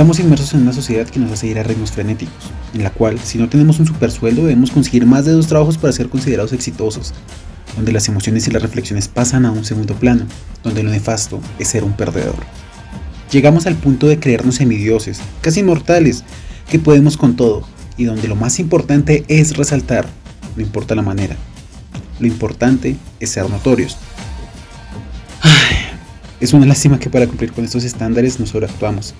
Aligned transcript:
Estamos 0.00 0.18
inmersos 0.18 0.54
en 0.54 0.62
una 0.62 0.72
sociedad 0.72 1.06
que 1.06 1.20
nos 1.20 1.30
hace 1.30 1.48
ir 1.48 1.58
a 1.58 1.62
ritmos 1.62 1.92
frenéticos, 1.92 2.50
en 2.72 2.82
la 2.82 2.88
cual, 2.88 3.18
si 3.18 3.36
no 3.36 3.50
tenemos 3.50 3.80
un 3.80 3.86
supersueldo, 3.86 4.44
debemos 4.44 4.70
conseguir 4.70 5.04
más 5.04 5.26
de 5.26 5.32
dos 5.32 5.46
trabajos 5.46 5.76
para 5.76 5.92
ser 5.92 6.08
considerados 6.08 6.54
exitosos, 6.54 7.12
donde 7.76 7.92
las 7.92 8.08
emociones 8.08 8.48
y 8.48 8.50
las 8.50 8.62
reflexiones 8.62 9.08
pasan 9.08 9.44
a 9.44 9.50
un 9.50 9.62
segundo 9.62 9.92
plano, 9.94 10.24
donde 10.64 10.82
lo 10.82 10.88
nefasto 10.88 11.38
es 11.58 11.68
ser 11.68 11.84
un 11.84 11.92
perdedor. 11.92 12.36
Llegamos 13.30 13.66
al 13.66 13.76
punto 13.76 14.08
de 14.08 14.18
creernos 14.18 14.54
semidioses, 14.54 15.20
casi 15.42 15.60
inmortales, 15.60 16.24
que 16.70 16.78
podemos 16.78 17.18
con 17.18 17.36
todo, 17.36 17.68
y 17.98 18.04
donde 18.04 18.26
lo 18.26 18.36
más 18.36 18.58
importante 18.58 19.26
es 19.28 19.54
resaltar, 19.58 20.08
no 20.56 20.62
importa 20.62 20.94
la 20.94 21.02
manera. 21.02 21.36
Lo 22.20 22.26
importante 22.26 22.96
es 23.20 23.28
ser 23.28 23.50
notorios. 23.50 23.98
Es 26.40 26.54
una 26.54 26.66
lástima 26.66 26.98
que 26.98 27.10
para 27.10 27.26
cumplir 27.26 27.52
con 27.52 27.64
estos 27.64 27.84
estándares 27.84 28.40
nos 28.40 28.50
sobreactuamos. 28.50 29.14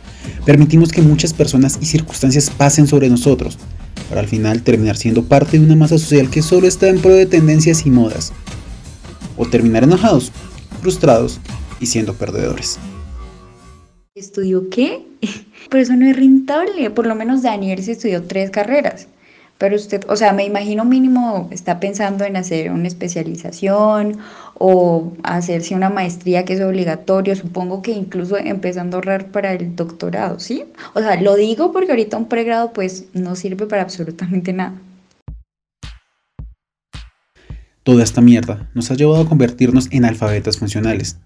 Permitimos 0.44 0.90
que 0.90 1.02
muchas 1.02 1.34
personas 1.34 1.78
y 1.80 1.84
circunstancias 1.84 2.50
pasen 2.50 2.86
sobre 2.86 3.10
nosotros, 3.10 3.58
para 4.08 4.22
al 4.22 4.28
final 4.28 4.62
terminar 4.62 4.96
siendo 4.96 5.24
parte 5.24 5.58
de 5.58 5.64
una 5.64 5.76
masa 5.76 5.98
social 5.98 6.30
que 6.30 6.42
solo 6.42 6.66
está 6.66 6.88
en 6.88 6.98
pro 6.98 7.14
de 7.14 7.26
tendencias 7.26 7.84
y 7.86 7.90
modas. 7.90 8.32
O 9.36 9.46
terminar 9.46 9.84
enojados, 9.84 10.32
frustrados 10.80 11.40
y 11.78 11.86
siendo 11.86 12.14
perdedores. 12.14 12.78
¿Estudió 14.14 14.68
qué? 14.70 15.02
Pero 15.70 15.82
eso 15.82 15.94
no 15.96 16.06
es 16.06 16.16
rentable. 16.16 16.90
Por 16.90 17.06
lo 17.06 17.14
menos 17.14 17.42
Daniel 17.42 17.82
se 17.82 17.92
estudió 17.92 18.22
tres 18.22 18.50
carreras. 18.50 19.06
Pero 19.60 19.76
usted, 19.76 20.04
o 20.08 20.16
sea, 20.16 20.32
me 20.32 20.46
imagino 20.46 20.86
mínimo 20.86 21.48
está 21.50 21.80
pensando 21.80 22.24
en 22.24 22.36
hacer 22.36 22.72
una 22.72 22.88
especialización 22.88 24.16
o 24.62 25.14
hacerse 25.22 25.74
una 25.74 25.88
maestría 25.88 26.44
que 26.44 26.52
es 26.52 26.60
obligatorio, 26.60 27.34
supongo 27.34 27.80
que 27.80 27.92
incluso 27.92 28.36
empezando 28.36 28.96
a 28.96 28.98
ahorrar 28.98 29.28
para 29.32 29.54
el 29.54 29.74
doctorado, 29.74 30.38
¿sí? 30.38 30.64
O 30.92 31.00
sea, 31.00 31.18
lo 31.18 31.34
digo 31.34 31.72
porque 31.72 31.92
ahorita 31.92 32.18
un 32.18 32.28
pregrado 32.28 32.70
pues 32.74 33.06
no 33.14 33.36
sirve 33.36 33.66
para 33.66 33.80
absolutamente 33.80 34.52
nada. 34.52 34.74
Toda 37.84 38.04
esta 38.04 38.20
mierda 38.20 38.68
nos 38.74 38.90
ha 38.90 38.96
llevado 38.96 39.22
a 39.22 39.26
convertirnos 39.26 39.88
en 39.92 40.04
alfabetas 40.04 40.58
funcionales. 40.58 41.16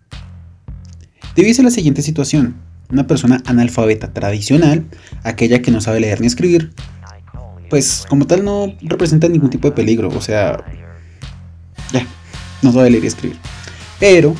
Debiese 1.34 1.64
la 1.64 1.70
siguiente 1.70 2.02
situación. 2.02 2.54
Una 2.88 3.08
persona 3.08 3.42
analfabeta 3.46 4.12
tradicional, 4.12 4.84
aquella 5.24 5.60
que 5.60 5.72
no 5.72 5.80
sabe 5.80 5.98
leer 5.98 6.20
ni 6.20 6.28
escribir, 6.28 6.70
pues 7.68 8.06
como 8.08 8.28
tal 8.28 8.44
no 8.44 8.72
representa 8.82 9.28
ningún 9.28 9.50
tipo 9.50 9.68
de 9.68 9.74
peligro, 9.74 10.08
o 10.08 10.20
sea, 10.20 10.64
no 12.64 12.72
sabe 12.72 12.90
leer 12.90 13.04
y 13.04 13.06
escribir. 13.06 13.38
Pero 14.00 14.34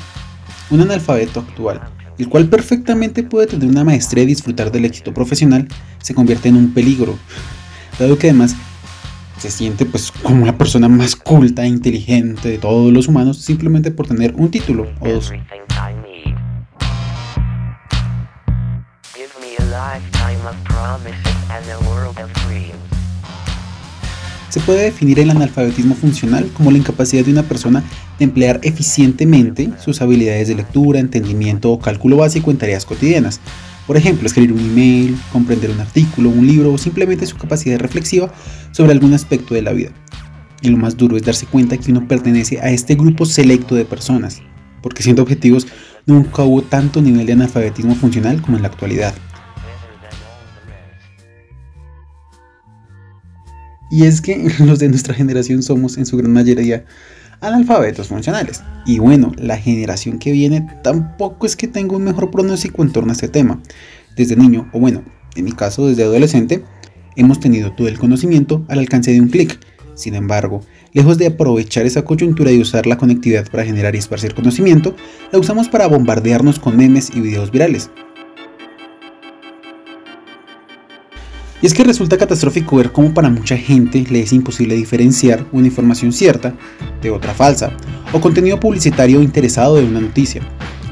un 0.71 0.81
analfabeto 0.81 1.41
actual, 1.41 1.81
el 2.19 2.29
cual 2.29 2.49
perfectamente 2.49 3.23
puede 3.23 3.47
tener 3.47 3.69
una 3.69 3.85
maestría 3.85 4.25
y 4.25 4.27
disfrutar 4.27 4.73
del 4.73 4.85
éxito 4.85 5.15
profesional, 5.15 5.69
se 6.01 6.15
convierte 6.15 6.49
en 6.49 6.57
un 6.57 6.75
peligro, 6.75 7.17
dado 7.99 8.19
que 8.19 8.29
además 8.29 8.57
se 9.39 9.51
siente 9.51 9.85
pues 9.85 10.11
como 10.11 10.47
la 10.47 10.57
persona 10.57 10.89
más 10.89 11.17
culta 11.17 11.65
e 11.65 11.69
inteligente 11.69 12.49
de 12.49 12.59
todos 12.59 12.93
los 12.93 13.09
humanos 13.09 13.39
simplemente 13.39 13.91
por 13.91 14.07
tener 14.07 14.35
un 14.37 14.51
título 14.51 14.87
o 15.01 15.09
dos. 15.09 15.33
Se 24.55 24.61
puede 24.61 24.85
definir 24.85 25.19
el 25.19 25.31
analfabetismo 25.31 25.97
funcional 25.97 26.49
como 26.55 26.71
la 26.71 26.79
incapacidad 26.79 27.25
de 27.25 27.33
una 27.33 27.43
persona 27.43 27.83
de 28.21 28.25
emplear 28.25 28.61
eficientemente 28.63 29.69
sus 29.85 30.01
habilidades 30.01 30.47
de 30.47 30.55
lectura, 30.55 31.01
entendimiento 31.01 31.73
o 31.73 31.81
cálculo 31.81 32.19
básico 32.19 32.53
en 32.53 32.59
tareas 32.59 32.85
cotidianas. 32.85 33.41
Por 33.85 33.97
ejemplo, 33.97 34.29
escribir 34.29 34.53
un 34.53 34.61
email, 34.61 35.19
comprender 35.33 35.73
un 35.73 35.81
artículo, 35.81 36.31
un 36.31 36.47
libro 36.47 36.73
o 36.73 36.79
simplemente 36.79 37.27
su 37.27 37.37
capacidad 37.37 37.81
reflexiva 37.81 38.33
sobre 38.71 38.93
algún 38.93 39.13
aspecto 39.13 39.55
de 39.55 39.63
la 39.63 39.73
vida. 39.73 39.91
Y 40.63 40.69
lo 40.69 40.77
más 40.77 40.97
duro 40.97 41.17
es 41.17 41.25
darse 41.25 41.47
cuenta 41.47 41.77
que 41.77 41.91
uno 41.91 42.07
pertenece 42.07 42.61
a 42.61 42.71
este 42.71 42.95
grupo 42.95 43.27
selecto 43.27 43.75
de 43.75 43.85
personas, 43.85 44.41
porque 44.83 45.03
siendo 45.03 45.23
objetivos, 45.23 45.67
nunca 46.07 46.45
hubo 46.45 46.63
tanto 46.63 47.03
nivel 47.03 47.27
de 47.27 47.33
analfabetismo 47.33 47.97
funcional 47.97 48.41
como 48.41 48.57
en 48.57 48.63
la 48.63 48.69
actualidad. 48.69 49.15
Y 53.91 54.05
es 54.05 54.21
que 54.21 54.49
los 54.61 54.79
de 54.79 54.89
nuestra 54.89 55.15
generación 55.15 55.63
somos 55.63 55.99
en 55.99 56.07
su 56.07 56.17
gran 56.17 56.33
mayoría 56.33 56.85
analfabetos 57.41 58.09
funcionales. 58.09 58.63
Y 58.87 58.99
bueno, 58.99 59.33
la 59.37 59.57
generación 59.57 60.19
que 60.19 60.33
viene 60.33 60.67
tampoco 60.83 61.47
es 61.47 61.57
que 61.57 61.69
tenga 61.69 61.97
un 61.97 62.05
mejor 62.05 62.31
pronóstico 62.31 62.83
en 62.83 62.93
torno 62.93 63.11
a 63.11 63.15
este 63.15 63.29
tema. 63.29 63.61
Desde 64.17 64.37
niño, 64.37 64.69
o 64.73 64.81
bueno, 64.81 65.03
en 65.37 65.45
mi 65.45 65.53
caso 65.53 65.87
desde 65.87 66.05
adolescente, 66.05 66.65
hemos 67.17 67.41
tenido 67.41 67.73
todo 67.73 67.89
el 67.89 67.99
conocimiento 67.99 68.65
al 68.69 68.79
alcance 68.79 69.13
de 69.13 69.21
un 69.21 69.29
clic. 69.29 69.59
Sin 69.95 70.15
embargo, 70.15 70.61
lejos 70.93 71.19
de 71.19 71.27
aprovechar 71.27 71.87
esa 71.87 72.03
coyuntura 72.03 72.51
y 72.51 72.61
usar 72.61 72.87
la 72.87 72.99
conectividad 72.99 73.49
para 73.51 73.65
generar 73.65 73.95
y 73.95 73.99
esparcir 73.99 74.35
conocimiento, 74.35 74.97
la 75.31 75.39
usamos 75.39 75.69
para 75.69 75.87
bombardearnos 75.87 76.59
con 76.59 76.77
memes 76.77 77.11
y 77.15 77.21
videos 77.21 77.51
virales, 77.51 77.91
Y 81.65 81.67
es 81.67 81.73
que 81.73 81.83
resulta 81.83 82.19
catastrófico 82.19 82.77
ver 82.77 82.93
cómo 82.93 83.15
para 83.15 83.31
mucha 83.31 83.57
gente 83.57 84.05
le 84.11 84.21
es 84.21 84.35
imposible 84.35 84.75
diferenciar 84.75 85.47
una 85.51 85.67
información 85.67 86.13
cierta 86.13 86.53
de 87.01 87.11
otra 87.11 87.33
falsa, 87.33 87.71
o 88.13 88.21
contenido 88.21 88.61
publicitario 88.61 89.23
interesado 89.23 89.77
de 89.77 89.85
una 89.87 90.03
noticia. 90.03 90.43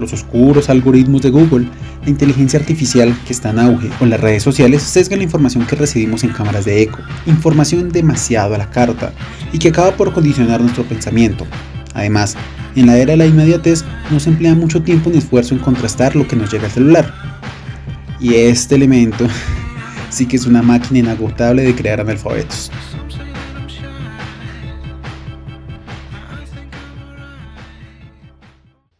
Los 0.01 0.15
oscuros 0.15 0.71
algoritmos 0.71 1.21
de 1.21 1.29
Google, 1.29 1.69
la 2.03 2.09
inteligencia 2.09 2.59
artificial 2.59 3.15
que 3.27 3.35
está 3.35 3.51
en 3.51 3.59
auge 3.59 3.91
o 4.01 4.07
las 4.07 4.19
redes 4.19 4.43
sociales 4.43 4.83
sesgan 4.83 5.19
la 5.19 5.25
información 5.25 5.67
que 5.67 5.77
recibimos 5.77 6.25
en 6.25 6.31
cámaras 6.31 6.65
de 6.65 6.81
eco, 6.81 7.01
información 7.27 7.91
demasiado 7.91 8.55
a 8.55 8.59
la 8.59 8.71
carta 8.71 9.13
y 9.53 9.59
que 9.59 9.69
acaba 9.69 9.95
por 9.95 10.15
condicionar 10.15 10.63
nuestro 10.63 10.85
pensamiento. 10.85 11.47
Además, 11.93 12.35
en 12.77 12.87
la 12.87 12.97
era 12.97 13.11
de 13.11 13.19
la 13.19 13.27
inmediatez 13.27 13.85
no 14.11 14.19
se 14.19 14.31
emplea 14.31 14.55
mucho 14.55 14.81
tiempo 14.81 15.11
ni 15.11 15.19
esfuerzo 15.19 15.55
en 15.55 15.61
contrastar 15.61 16.17
lo 16.17 16.27
que 16.27 16.37
nos 16.37 16.51
llega 16.51 16.65
al 16.65 16.73
celular. 16.73 17.13
Y 18.19 18.37
este 18.37 18.77
elemento 18.77 19.27
sí 20.13 20.27
que 20.27 20.37
es 20.37 20.47
una 20.47 20.63
máquina 20.63 21.01
inagotable 21.01 21.63
de 21.63 21.75
crear 21.75 22.01
analfabetos. 22.01 22.71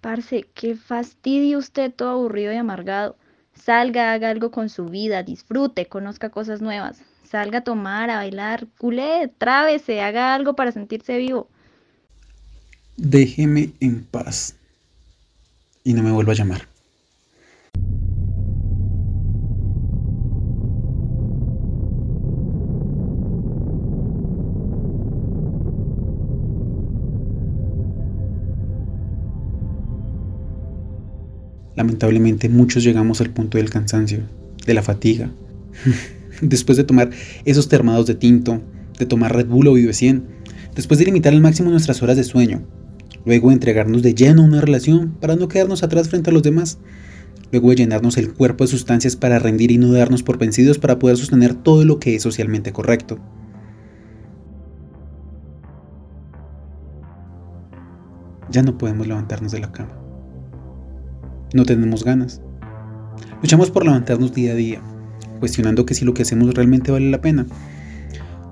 Parce, 0.01 0.47
qué 0.55 0.75
fastidio 0.75 1.59
usted 1.59 1.93
todo 1.93 2.11
aburrido 2.11 2.53
y 2.53 2.57
amargado. 2.57 3.17
Salga, 3.55 4.13
haga 4.13 4.31
algo 4.31 4.51
con 4.51 4.69
su 4.69 4.87
vida, 4.87 5.23
disfrute, 5.23 5.87
conozca 5.87 6.31
cosas 6.31 6.61
nuevas. 6.61 6.99
Salga 7.23 7.59
a 7.59 7.65
tomar, 7.65 8.11
a 8.11 8.17
bailar, 8.17 8.67
culé, 8.79 9.31
trábese, 9.39 10.01
haga 10.01 10.35
algo 10.35 10.55
para 10.55 10.73
sentirse 10.73 11.17
vivo. 11.19 11.49
Déjeme 12.97 13.73
en 13.81 14.05
paz. 14.05 14.57
Y 15.85 15.95
no 15.95 16.03
me 16.03 16.11
vuelva 16.11 16.33
a 16.33 16.37
llamar. 16.37 16.72
Lamentablemente 31.77 32.49
muchos 32.49 32.85
llegamos 32.85 33.21
al 33.21 33.31
punto 33.31 33.59
del 33.59 33.71
cansancio, 33.71 34.21
de 34.67 34.75
la 34.75 34.83
fatiga. 34.83 35.31
después 36.43 36.77
de 36.77 36.85
tomar 36.85 37.11
esos 37.45 37.69
termados 37.69 38.07
de 38.07 38.15
tinto, 38.15 38.61
de 38.99 39.07
tomar 39.07 39.35
Red 39.35 39.47
Bull 39.47 39.69
o 39.69 39.75
Vive 39.75 39.93
100, 39.93 40.25
después 40.75 40.99
de 40.99 41.07
limitar 41.07 41.33
al 41.33 41.41
máximo 41.41 41.71
nuestras 41.71 42.03
horas 42.03 42.17
de 42.17 42.25
sueño, 42.25 42.63
luego 43.25 43.49
de 43.49 43.55
entregarnos 43.55 44.03
de 44.03 44.15
lleno 44.15 44.43
a 44.43 44.47
una 44.47 44.61
relación 44.61 45.17
para 45.21 45.37
no 45.37 45.49
quedarnos 45.49 45.83
atrás 45.83 46.09
frente 46.09 46.31
a 46.31 46.33
los 46.33 46.43
demás, 46.43 46.79
luego 47.51 47.71
de 47.71 47.77
llenarnos 47.77 48.17
el 48.17 48.33
cuerpo 48.33 48.65
de 48.65 48.69
sustancias 48.69 49.17
para 49.17 49.39
rendir 49.39 49.71
y 49.71 49.79
no 49.79 49.93
darnos 49.93 50.23
por 50.23 50.39
vencidos 50.39 50.79
para 50.79 50.99
poder 50.99 51.17
sostener 51.17 51.55
todo 51.55 51.85
lo 51.85 51.99
que 51.99 52.15
es 52.15 52.23
socialmente 52.23 52.73
correcto. 52.73 53.19
Ya 58.51 58.63
no 58.63 58.77
podemos 58.77 59.07
levantarnos 59.07 59.53
de 59.53 59.61
la 59.61 59.73
cama 59.73 60.03
no 61.55 61.65
tenemos 61.65 62.05
ganas. 62.05 62.41
Luchamos 63.43 63.71
por 63.71 63.85
levantarnos 63.85 64.33
día 64.33 64.53
a 64.53 64.55
día, 64.55 64.83
cuestionando 65.41 65.85
que 65.85 65.95
si 65.95 66.05
lo 66.05 66.15
que 66.15 66.23
hacemos 66.23 66.55
realmente 66.55 66.93
vale 66.93 67.11
la 67.11 67.21
pena. 67.21 67.47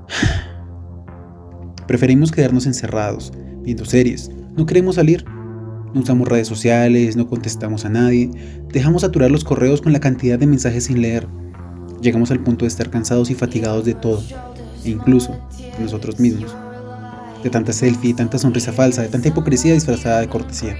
Preferimos 1.86 2.32
quedarnos 2.32 2.66
encerrados, 2.66 3.32
viendo 3.62 3.84
series, 3.84 4.30
no 4.56 4.66
queremos 4.66 4.96
salir, 4.96 5.24
no 5.94 6.00
usamos 6.00 6.28
redes 6.28 6.48
sociales, 6.48 7.16
no 7.16 7.26
contestamos 7.28 7.84
a 7.84 7.88
nadie, 7.88 8.30
dejamos 8.72 9.02
saturar 9.02 9.30
los 9.30 9.44
correos 9.44 9.80
con 9.80 9.92
la 9.92 10.00
cantidad 10.00 10.38
de 10.38 10.46
mensajes 10.46 10.84
sin 10.84 11.02
leer. 11.02 11.26
Llegamos 12.00 12.30
al 12.30 12.40
punto 12.40 12.64
de 12.64 12.68
estar 12.68 12.90
cansados 12.90 13.30
y 13.30 13.34
fatigados 13.34 13.84
de 13.84 13.94
todo, 13.94 14.22
e 14.84 14.90
incluso 14.90 15.32
de 15.76 15.84
nosotros 15.84 16.18
mismos. 16.18 16.54
De 17.42 17.50
tanta 17.50 17.72
selfie, 17.72 18.14
tanta 18.14 18.38
sonrisa 18.38 18.72
falsa, 18.72 19.02
de 19.02 19.08
tanta 19.08 19.28
hipocresía 19.28 19.74
disfrazada 19.74 20.20
de 20.20 20.28
cortesía. 20.28 20.76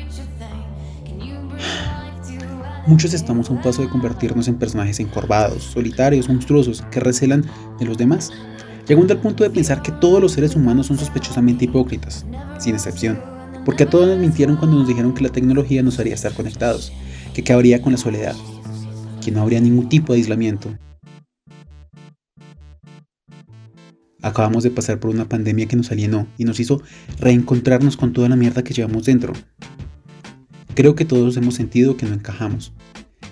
Muchos 2.90 3.14
estamos 3.14 3.48
a 3.48 3.52
un 3.52 3.62
paso 3.62 3.82
de 3.82 3.88
convertirnos 3.88 4.48
en 4.48 4.56
personajes 4.56 4.98
encorvados, 4.98 5.62
solitarios, 5.62 6.28
monstruosos, 6.28 6.82
que 6.90 6.98
recelan 6.98 7.44
de 7.78 7.86
los 7.86 7.96
demás, 7.96 8.32
llegando 8.88 9.14
al 9.14 9.20
punto 9.20 9.44
de 9.44 9.50
pensar 9.50 9.80
que 9.80 9.92
todos 9.92 10.20
los 10.20 10.32
seres 10.32 10.56
humanos 10.56 10.88
son 10.88 10.98
sospechosamente 10.98 11.66
hipócritas, 11.66 12.26
sin 12.58 12.74
excepción, 12.74 13.22
porque 13.64 13.84
a 13.84 13.88
todos 13.88 14.08
nos 14.08 14.18
mintieron 14.18 14.56
cuando 14.56 14.76
nos 14.76 14.88
dijeron 14.88 15.14
que 15.14 15.22
la 15.22 15.28
tecnología 15.28 15.84
nos 15.84 16.00
haría 16.00 16.14
estar 16.14 16.32
conectados, 16.32 16.92
que 17.32 17.44
cabría 17.44 17.80
con 17.80 17.92
la 17.92 17.98
soledad, 17.98 18.34
que 19.24 19.30
no 19.30 19.40
habría 19.40 19.60
ningún 19.60 19.88
tipo 19.88 20.12
de 20.12 20.18
aislamiento. 20.18 20.76
Acabamos 24.20 24.64
de 24.64 24.72
pasar 24.72 24.98
por 24.98 25.12
una 25.12 25.28
pandemia 25.28 25.66
que 25.66 25.76
nos 25.76 25.92
alienó 25.92 26.26
y 26.38 26.44
nos 26.44 26.58
hizo 26.58 26.82
reencontrarnos 27.20 27.96
con 27.96 28.12
toda 28.12 28.28
la 28.28 28.34
mierda 28.34 28.64
que 28.64 28.74
llevamos 28.74 29.04
dentro. 29.04 29.32
Creo 30.80 30.94
que 30.94 31.04
todos 31.04 31.36
hemos 31.36 31.56
sentido 31.56 31.98
que 31.98 32.06
no 32.06 32.14
encajamos, 32.14 32.72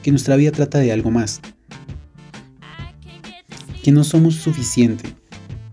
que 0.02 0.10
nuestra 0.10 0.36
vida 0.36 0.52
trata 0.52 0.80
de 0.80 0.92
algo 0.92 1.10
más, 1.10 1.40
que 3.82 3.90
no 3.90 4.04
somos 4.04 4.34
suficiente, 4.34 5.08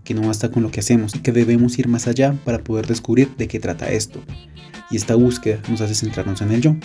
que 0.02 0.14
no 0.14 0.26
basta 0.26 0.50
con 0.50 0.62
lo 0.62 0.70
que 0.70 0.80
hacemos 0.80 1.14
y 1.14 1.18
que 1.18 1.32
debemos 1.32 1.78
ir 1.78 1.86
más 1.86 2.06
allá 2.06 2.34
para 2.46 2.64
poder 2.64 2.86
descubrir 2.86 3.28
de 3.36 3.46
qué 3.46 3.60
trata 3.60 3.90
esto. 3.90 4.22
Y 4.90 4.96
esta 4.96 5.16
búsqueda 5.16 5.60
nos 5.68 5.82
hace 5.82 5.94
centrarnos 5.94 6.40
en 6.40 6.52
el 6.52 6.62
yo. 6.62 6.76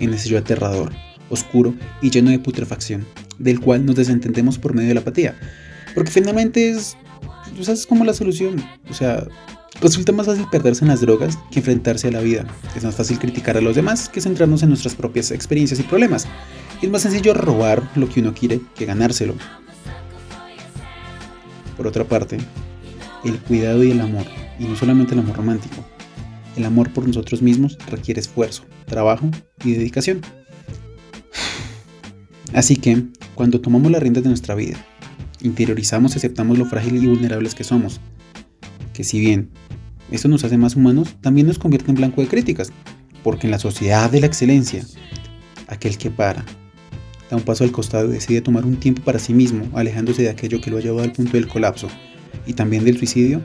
En 0.00 0.12
ese 0.12 0.28
yo 0.28 0.38
aterrador, 0.38 0.92
oscuro 1.30 1.72
y 2.02 2.10
lleno 2.10 2.32
de 2.32 2.40
putrefacción, 2.40 3.06
del 3.38 3.60
cual 3.60 3.86
nos 3.86 3.94
desentendemos 3.94 4.58
por 4.58 4.74
medio 4.74 4.88
de 4.88 4.94
la 4.94 5.02
apatía. 5.02 5.38
Porque 5.94 6.10
finalmente 6.10 6.68
es, 6.68 6.96
pues, 7.54 7.68
es 7.68 7.86
como 7.86 8.04
la 8.04 8.12
solución. 8.12 8.56
O 8.90 8.92
sea, 8.92 9.24
resulta 9.80 10.12
más 10.12 10.26
fácil 10.26 10.46
perderse 10.50 10.84
en 10.84 10.88
las 10.88 11.00
drogas 11.00 11.38
que 11.50 11.60
enfrentarse 11.60 12.08
a 12.08 12.12
la 12.12 12.20
vida. 12.20 12.46
Es 12.74 12.84
más 12.84 12.94
fácil 12.94 13.18
criticar 13.18 13.56
a 13.56 13.60
los 13.60 13.76
demás 13.76 14.08
que 14.08 14.20
centrarnos 14.20 14.62
en 14.62 14.70
nuestras 14.70 14.94
propias 14.94 15.30
experiencias 15.30 15.80
y 15.80 15.82
problemas. 15.82 16.26
Es 16.82 16.90
más 16.90 17.02
sencillo 17.02 17.34
robar 17.34 17.82
lo 17.94 18.08
que 18.08 18.20
uno 18.20 18.34
quiere 18.34 18.60
que 18.74 18.86
ganárselo. 18.86 19.34
Por 21.76 21.86
otra 21.86 22.04
parte, 22.04 22.38
el 23.24 23.38
cuidado 23.40 23.84
y 23.84 23.90
el 23.90 24.00
amor, 24.00 24.24
y 24.58 24.64
no 24.64 24.76
solamente 24.76 25.14
el 25.14 25.20
amor 25.20 25.36
romántico, 25.36 25.84
el 26.56 26.64
amor 26.64 26.90
por 26.92 27.06
nosotros 27.06 27.42
mismos 27.42 27.76
requiere 27.90 28.20
esfuerzo, 28.20 28.64
trabajo 28.86 29.30
y 29.64 29.72
dedicación. 29.72 30.22
Así 32.54 32.76
que, 32.76 33.04
cuando 33.34 33.60
tomamos 33.60 33.92
las 33.92 34.02
riendas 34.02 34.22
de 34.22 34.30
nuestra 34.30 34.54
vida, 34.54 34.78
interiorizamos 35.42 36.14
y 36.14 36.18
aceptamos 36.18 36.58
lo 36.58 36.64
frágil 36.64 36.96
y 36.96 37.06
vulnerables 37.06 37.54
que 37.54 37.64
somos, 37.64 38.00
que 38.96 39.04
si 39.04 39.20
bien 39.20 39.50
esto 40.10 40.26
nos 40.26 40.42
hace 40.42 40.56
más 40.56 40.74
humanos, 40.74 41.16
también 41.20 41.46
nos 41.46 41.58
convierte 41.58 41.90
en 41.90 41.96
blanco 41.96 42.22
de 42.22 42.28
críticas, 42.28 42.72
porque 43.22 43.46
en 43.46 43.50
la 43.50 43.58
sociedad 43.58 44.10
de 44.10 44.20
la 44.20 44.26
excelencia, 44.26 44.86
aquel 45.68 45.98
que 45.98 46.10
para, 46.10 46.46
da 47.30 47.36
un 47.36 47.42
paso 47.42 47.62
al 47.62 47.72
costado 47.72 48.08
y 48.08 48.14
decide 48.14 48.40
tomar 48.40 48.64
un 48.64 48.76
tiempo 48.76 49.02
para 49.02 49.18
sí 49.18 49.34
mismo, 49.34 49.68
alejándose 49.76 50.22
de 50.22 50.30
aquello 50.30 50.62
que 50.62 50.70
lo 50.70 50.78
ha 50.78 50.80
llevado 50.80 51.02
al 51.02 51.12
punto 51.12 51.32
del 51.32 51.46
colapso 51.46 51.88
y 52.46 52.54
también 52.54 52.84
del 52.84 52.96
suicidio, 52.96 53.44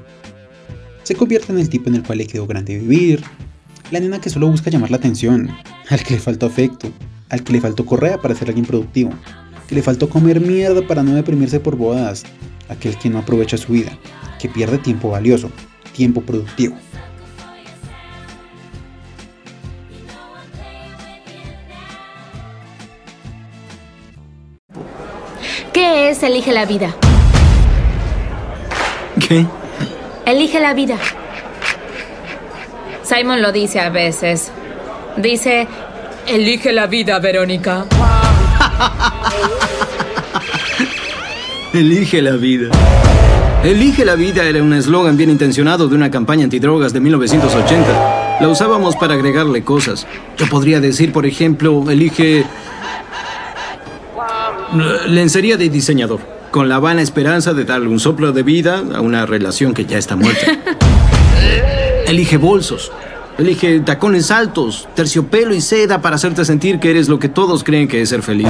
se 1.03 1.15
convierte 1.15 1.51
en 1.51 1.59
el 1.59 1.67
tipo 1.67 1.89
en 1.89 1.95
el 1.95 2.03
cual 2.03 2.19
le 2.19 2.27
quedó 2.27 2.47
grande 2.47 2.79
vivir, 2.79 3.21
la 3.91 3.99
nena 3.99 4.21
que 4.21 4.29
solo 4.29 4.49
busca 4.49 4.69
llamar 4.69 4.91
la 4.91 4.97
atención, 4.97 5.49
al 5.89 6.01
que 6.01 6.13
le 6.13 6.21
faltó 6.21 6.45
afecto, 6.45 6.89
al 7.27 7.43
que 7.43 7.51
le 7.51 7.59
faltó 7.59 7.85
correa 7.85 8.21
para 8.21 8.35
ser 8.35 8.47
alguien 8.47 8.65
productivo, 8.65 9.11
que 9.67 9.75
le 9.75 9.81
faltó 9.81 10.07
comer 10.07 10.39
mierda 10.39 10.87
para 10.87 11.03
no 11.03 11.13
deprimirse 11.13 11.59
por 11.59 11.75
bodas, 11.75 12.23
aquel 12.69 12.97
que 12.97 13.09
no 13.09 13.19
aprovecha 13.19 13.57
su 13.57 13.73
vida, 13.73 13.91
que 14.41 14.49
pierde 14.49 14.79
tiempo 14.79 15.11
valioso, 15.11 15.51
tiempo 15.93 16.21
productivo. 16.21 16.75
¿Qué 25.71 26.09
es 26.09 26.23
Elige 26.23 26.51
la 26.51 26.65
vida? 26.65 26.95
¿Qué? 29.27 29.45
Elige 30.25 30.59
la 30.59 30.73
vida. 30.73 30.97
Simon 33.03 33.43
lo 33.43 33.51
dice 33.51 33.79
a 33.79 33.89
veces. 33.89 34.51
Dice, 35.17 35.67
elige 36.25 36.71
la 36.71 36.87
vida, 36.87 37.19
Verónica. 37.19 37.85
Elige 41.73 42.21
la 42.21 42.31
vida. 42.31 42.69
Elige 43.63 44.03
la 44.03 44.15
vida 44.15 44.43
era 44.43 44.61
un 44.61 44.73
eslogan 44.73 45.15
bien 45.15 45.29
intencionado 45.29 45.87
de 45.87 45.95
una 45.95 46.11
campaña 46.11 46.43
antidrogas 46.43 46.91
de 46.91 46.99
1980. 46.99 48.39
La 48.41 48.49
usábamos 48.49 48.97
para 48.97 49.13
agregarle 49.13 49.63
cosas. 49.63 50.05
Yo 50.37 50.47
podría 50.47 50.81
decir, 50.81 51.13
por 51.13 51.25
ejemplo, 51.25 51.89
elige 51.89 52.43
lencería 55.07 55.55
de 55.55 55.69
diseñador, 55.69 56.19
con 56.51 56.67
la 56.67 56.79
vana 56.79 57.01
esperanza 57.01 57.53
de 57.53 57.63
darle 57.63 57.87
un 57.87 58.01
soplo 58.01 58.33
de 58.33 58.43
vida 58.43 58.83
a 58.93 58.99
una 58.99 59.25
relación 59.25 59.73
que 59.73 59.85
ya 59.85 59.97
está 59.97 60.17
muerta. 60.17 60.51
Elige 62.05 62.35
bolsos. 62.35 62.91
Elige 63.37 63.79
tacones 63.79 64.29
altos, 64.29 64.89
terciopelo 64.93 65.55
y 65.55 65.61
seda 65.61 66.01
para 66.01 66.17
hacerte 66.17 66.43
sentir 66.43 66.79
que 66.79 66.91
eres 66.91 67.07
lo 67.07 67.17
que 67.17 67.29
todos 67.29 67.63
creen 67.63 67.87
que 67.87 68.01
es 68.01 68.09
ser 68.09 68.23
feliz. 68.23 68.49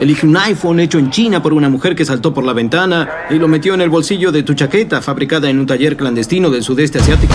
Elige 0.00 0.26
un 0.26 0.36
iPhone 0.36 0.80
hecho 0.80 0.98
en 0.98 1.10
China 1.10 1.40
por 1.40 1.52
una 1.52 1.68
mujer 1.68 1.94
que 1.94 2.04
saltó 2.04 2.34
por 2.34 2.44
la 2.44 2.52
ventana 2.52 3.08
y 3.30 3.34
lo 3.34 3.46
metió 3.46 3.74
en 3.74 3.80
el 3.80 3.90
bolsillo 3.90 4.32
de 4.32 4.42
tu 4.42 4.54
chaqueta 4.54 5.00
fabricada 5.00 5.48
en 5.48 5.60
un 5.60 5.66
taller 5.66 5.96
clandestino 5.96 6.50
del 6.50 6.64
sudeste 6.64 6.98
asiático. 6.98 7.34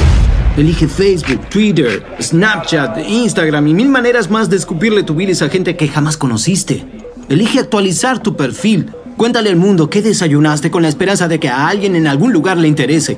Elige 0.57 0.89
Facebook, 0.89 1.48
Twitter, 1.50 2.03
Snapchat, 2.19 2.98
Instagram 3.07 3.67
y 3.67 3.74
mil 3.74 3.88
maneras 3.88 4.29
más 4.29 4.50
de 4.50 4.57
escupirle 4.57 5.03
tu 5.03 5.15
bilis 5.15 5.41
a 5.41 5.48
gente 5.48 5.77
que 5.77 5.88
jamás 5.88 6.17
conociste. 6.17 6.86
Elige 7.29 7.60
actualizar 7.60 8.22
tu 8.22 8.36
perfil. 8.36 8.91
Cuéntale 9.15 9.50
al 9.50 9.55
mundo 9.55 9.89
qué 9.89 10.01
desayunaste 10.01 10.69
con 10.69 10.81
la 10.81 10.89
esperanza 10.89 11.29
de 11.29 11.39
que 11.39 11.48
a 11.48 11.67
alguien 11.67 11.95
en 11.95 12.07
algún 12.07 12.33
lugar 12.33 12.57
le 12.57 12.67
interese. 12.67 13.17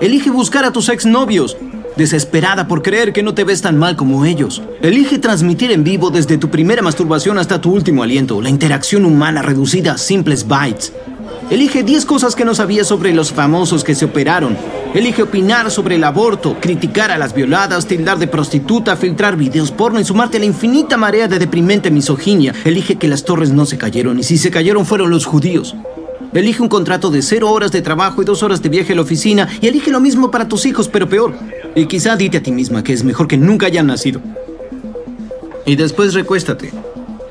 Elige 0.00 0.30
buscar 0.30 0.64
a 0.64 0.72
tus 0.72 0.88
exnovios, 0.88 1.58
desesperada 1.98 2.66
por 2.68 2.80
creer 2.80 3.12
que 3.12 3.22
no 3.22 3.34
te 3.34 3.44
ves 3.44 3.60
tan 3.60 3.76
mal 3.76 3.96
como 3.96 4.24
ellos. 4.24 4.62
Elige 4.80 5.18
transmitir 5.18 5.72
en 5.72 5.84
vivo 5.84 6.10
desde 6.10 6.38
tu 6.38 6.48
primera 6.48 6.80
masturbación 6.80 7.36
hasta 7.36 7.60
tu 7.60 7.72
último 7.72 8.02
aliento, 8.02 8.40
la 8.40 8.48
interacción 8.48 9.04
humana 9.04 9.42
reducida 9.42 9.92
a 9.92 9.98
simples 9.98 10.46
bytes. 10.46 10.92
Elige 11.50 11.82
10 11.82 12.04
cosas 12.04 12.36
que 12.36 12.44
no 12.44 12.54
sabías 12.54 12.86
sobre 12.86 13.12
los 13.12 13.32
famosos 13.32 13.82
que 13.82 13.94
se 13.94 14.04
operaron. 14.04 14.56
Elige 14.94 15.22
opinar 15.22 15.70
sobre 15.70 15.96
el 15.96 16.04
aborto, 16.04 16.56
criticar 16.60 17.10
a 17.10 17.18
las 17.18 17.34
violadas, 17.34 17.86
tildar 17.86 18.18
de 18.18 18.26
prostituta, 18.26 18.96
filtrar 18.96 19.36
videos 19.36 19.72
porno 19.72 19.98
y 19.98 20.04
sumarte 20.04 20.36
a 20.36 20.40
la 20.40 20.46
infinita 20.46 20.96
marea 20.96 21.26
de 21.26 21.38
deprimente 21.38 21.90
misoginia. 21.90 22.54
Elige 22.64 22.96
que 22.96 23.08
las 23.08 23.24
torres 23.24 23.50
no 23.50 23.66
se 23.66 23.78
cayeron 23.78 24.18
y 24.18 24.22
si 24.22 24.38
se 24.38 24.50
cayeron 24.50 24.86
fueron 24.86 25.10
los 25.10 25.26
judíos. 25.26 25.74
Elige 26.34 26.62
un 26.62 26.68
contrato 26.68 27.10
de 27.10 27.22
cero 27.22 27.50
horas 27.50 27.72
de 27.72 27.80
trabajo 27.80 28.20
y 28.20 28.26
dos 28.26 28.42
horas 28.42 28.60
de 28.60 28.68
viaje 28.68 28.92
a 28.92 28.96
la 28.96 29.02
oficina 29.02 29.48
y 29.62 29.66
elige 29.66 29.90
lo 29.90 30.00
mismo 30.00 30.30
para 30.30 30.46
tus 30.46 30.66
hijos, 30.66 30.86
pero 30.86 31.08
peor. 31.08 31.34
Y 31.74 31.86
quizá 31.86 32.16
dite 32.16 32.38
a 32.38 32.42
ti 32.42 32.52
misma 32.52 32.82
que 32.82 32.92
es 32.92 33.04
mejor 33.04 33.28
que 33.28 33.36
nunca 33.36 33.66
hayan 33.66 33.86
nacido. 33.86 34.20
Y 35.66 35.76
después 35.76 36.14
recuéstate 36.14 36.72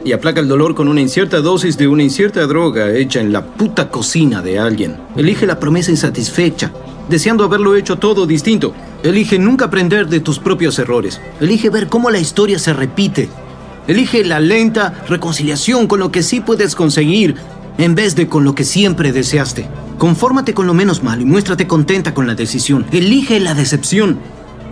y 0.08 0.13
aplaca 0.13 0.39
el 0.39 0.48
dolor 0.48 0.74
con 0.74 0.88
una 0.88 1.01
incierta 1.01 1.41
dosis 1.41 1.77
de 1.77 1.88
una 1.88 2.01
incierta 2.01 2.46
droga 2.48 2.91
hecha 2.91 3.20
en 3.20 3.34
la 3.34 3.46
puta 3.46 3.89
cocina 3.89 4.41
de 4.41 4.58
alguien. 4.58 4.96
Elige 5.17 5.46
la 5.46 5.60
promesa 5.60 5.91
insatisfecha, 5.91 6.72
deseando 7.10 7.44
haberlo 7.44 7.75
hecho 7.75 7.98
todo 7.98 8.25
distinto. 8.25 8.74
Elige 9.03 9.38
nunca 9.38 9.65
aprender 9.65 10.08
de 10.08 10.22
tus 10.22 10.39
propios 10.39 10.79
errores. 10.79 11.20
Elige 11.41 11.70
ver 11.70 11.88
cómo 11.88 12.10
la 12.10 12.20
historia 12.20 12.58
se 12.58 12.72
repite. 12.72 13.27
Elige 13.88 14.24
la 14.24 14.39
lenta 14.39 15.03
reconciliación 15.10 15.88
con 15.88 16.00
lo 16.00 16.10
que 16.12 16.24
sí 16.24 16.39
puedes 16.39 16.75
conseguir 16.75 17.36
en 17.77 17.94
vez 17.94 18.15
de 18.15 18.29
con 18.29 18.46
lo 18.46 18.56
que 18.56 18.63
siempre 18.63 19.12
deseaste. 19.12 19.67
Confórmate 19.98 20.54
con 20.54 20.68
lo 20.68 20.75
menos 20.75 21.01
malo 21.01 21.24
y 21.24 21.25
muéstrate 21.25 21.66
contenta 21.66 22.13
con 22.13 22.27
la 22.27 22.36
decisión. 22.36 22.86
Elige 22.92 23.39
la 23.39 23.56
decepción. 23.56 24.20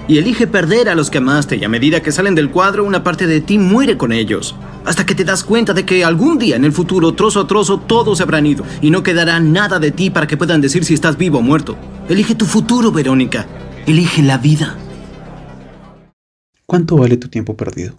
Y 0.07 0.19
elige 0.19 0.45
perder 0.45 0.87
a 0.87 0.93
los 0.93 1.09
que 1.09 1.17
amaste 1.17 1.55
y 1.55 1.63
a 1.63 1.69
medida 1.69 2.03
que 2.03 2.11
salen 2.11 2.35
del 2.35 2.51
cuadro 2.51 2.83
una 2.83 3.03
parte 3.03 3.25
de 3.25 3.41
ti 3.41 3.57
muere 3.57 3.97
con 3.97 4.11
ellos. 4.11 4.55
Hasta 4.85 5.03
que 5.03 5.15
te 5.15 5.23
das 5.23 5.43
cuenta 5.43 5.73
de 5.73 5.83
que 5.83 6.05
algún 6.05 6.37
día 6.37 6.55
en 6.55 6.63
el 6.63 6.71
futuro, 6.71 7.15
trozo 7.15 7.39
a 7.39 7.47
trozo, 7.47 7.79
todos 7.79 8.17
se 8.17 8.23
habrán 8.23 8.45
ido 8.45 8.63
y 8.83 8.91
no 8.91 9.01
quedará 9.01 9.39
nada 9.39 9.79
de 9.79 9.89
ti 9.89 10.11
para 10.11 10.27
que 10.27 10.37
puedan 10.37 10.61
decir 10.61 10.85
si 10.85 10.93
estás 10.93 11.17
vivo 11.17 11.39
o 11.39 11.41
muerto. 11.41 11.75
Elige 12.07 12.35
tu 12.35 12.45
futuro, 12.45 12.91
Verónica. 12.91 13.47
Elige 13.87 14.21
la 14.21 14.37
vida. 14.37 14.77
¿Cuánto 16.67 16.97
vale 16.97 17.17
tu 17.17 17.29
tiempo 17.29 17.57
perdido? 17.57 17.95